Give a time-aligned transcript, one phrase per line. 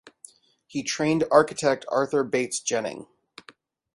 [0.65, 3.05] He trained architect Arthur Bates Jennings.